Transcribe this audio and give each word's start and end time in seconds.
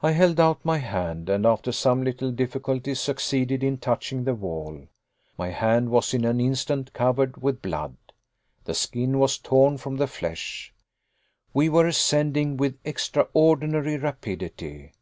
I 0.00 0.12
held 0.12 0.40
out 0.40 0.64
my 0.64 0.78
hand, 0.78 1.28
and, 1.28 1.44
after 1.44 1.70
some 1.70 2.02
little 2.02 2.30
difficulty, 2.32 2.94
succeeded 2.94 3.62
in 3.62 3.76
touching 3.76 4.24
the 4.24 4.34
wall. 4.34 4.86
My 5.36 5.48
hand 5.50 5.90
was 5.90 6.14
in 6.14 6.24
an 6.24 6.40
instant 6.40 6.94
covered 6.94 7.36
with 7.42 7.60
blood. 7.60 7.98
The 8.64 8.72
skin 8.72 9.18
was 9.18 9.36
torn 9.36 9.76
from 9.76 9.98
the 9.98 10.06
flesh. 10.06 10.72
We 11.52 11.68
were 11.68 11.86
ascending 11.86 12.56
with 12.56 12.78
extraordinary 12.86 13.98
rapidity. 13.98 14.92